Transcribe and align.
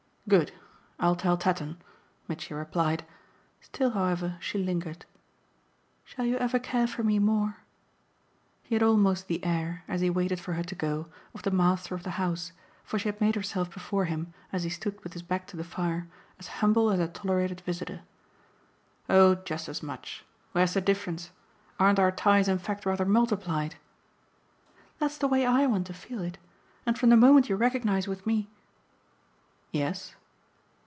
"Good. 0.29 0.53
I'll 0.97 1.17
tell 1.17 1.35
Tatton," 1.35 1.75
Mitchy 2.29 2.53
replied. 2.53 3.05
Still, 3.59 3.89
however, 3.89 4.37
she 4.39 4.57
lingered. 4.59 5.05
"Shall 6.05 6.23
you 6.23 6.37
ever 6.37 6.57
care 6.57 6.87
for 6.87 7.03
me 7.03 7.19
more?" 7.19 7.57
He 8.63 8.75
had 8.75 8.83
almost 8.83 9.27
the 9.27 9.43
air, 9.43 9.83
as 9.89 9.99
he 9.99 10.09
waited 10.09 10.39
for 10.39 10.53
her 10.53 10.63
to 10.63 10.75
go, 10.75 11.07
of 11.35 11.41
the 11.41 11.51
master 11.51 11.95
of 11.95 12.03
the 12.03 12.11
house, 12.11 12.53
for 12.85 12.97
she 12.97 13.09
had 13.09 13.19
made 13.19 13.35
herself 13.35 13.73
before 13.73 14.05
him, 14.05 14.33
as 14.53 14.63
he 14.63 14.69
stood 14.69 15.03
with 15.03 15.11
his 15.11 15.21
back 15.21 15.47
to 15.47 15.57
the 15.57 15.65
fire, 15.65 16.07
as 16.39 16.47
humble 16.63 16.91
as 16.91 17.01
a 17.01 17.09
tolerated 17.09 17.59
visitor. 17.61 18.03
"Oh 19.09 19.35
just 19.35 19.67
as 19.67 19.83
much. 19.83 20.23
Where's 20.53 20.75
the 20.75 20.79
difference? 20.81 21.31
Aren't 21.77 21.99
our 21.99 22.11
ties 22.11 22.47
in 22.47 22.57
fact 22.59 22.85
rather 22.85 23.05
multiplied?" 23.05 23.75
"That's 24.97 25.17
the 25.17 25.27
way 25.27 25.45
I 25.45 25.65
want 25.65 25.87
to 25.87 25.93
feel 25.93 26.21
it. 26.21 26.37
And 26.85 26.97
from 26.97 27.09
the 27.09 27.17
moment 27.17 27.49
you 27.49 27.57
recognise 27.57 28.07
with 28.07 28.25
me" 28.25 28.49
"Yes?" 29.73 30.15